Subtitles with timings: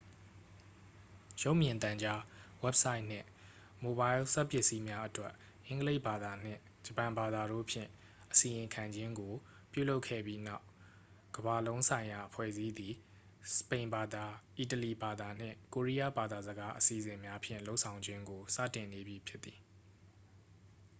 [1.43, 2.19] """ရုပ်မြင်သံကြား၊
[2.61, 3.27] ဝဘ်ဆိုက်နှင့်
[3.81, 5.33] မိုဘိုင်းလ်စက်ပစ္စည်းများအတွက်
[5.67, 7.89] အင်္ဂလိပ်ဘာသာနှင့် ဂျပန်ဘာသာတို့ဖြင့်
[8.31, 9.33] အစီရင်ခံခြင်းကို
[9.71, 10.63] ပြုလုပ်ခဲ့ပြီးနောက်
[11.35, 12.93] ကမ္ဘာ့လုံးဆိုင်ရာအဖွဲ့အစည်းသည်
[13.55, 14.25] စပိန်ဘာသာ၊
[14.57, 19.59] အီတလီဘာသာနှင့် ကိုရီယားဘာသာစကား အစီအစဉ်များဖြင့် လုပ်ဆောင်ခြင်းကို စတင်နေပြီဖြစ်သည်။""